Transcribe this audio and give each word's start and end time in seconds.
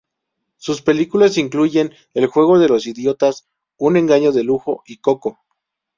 Sus 0.57 0.81
películas 0.81 1.37
incluyen 1.37 1.93
"El 2.15 2.25
juego 2.25 2.57
de 2.57 2.67
los 2.67 2.87
idiotas", 2.87 3.45
"Un 3.77 3.97
engaño 3.97 4.31
de 4.31 4.43
lujo" 4.43 4.81
y 4.87 4.97
"Coco". 4.97 5.37